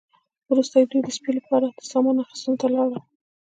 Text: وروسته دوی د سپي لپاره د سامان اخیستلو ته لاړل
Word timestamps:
وروسته 0.51 0.75
دوی 0.89 1.01
د 1.03 1.09
سپي 1.17 1.31
لپاره 1.37 1.67
د 1.69 1.79
سامان 1.91 2.15
اخیستلو 2.21 2.59
ته 2.61 2.67
لاړل 2.75 2.97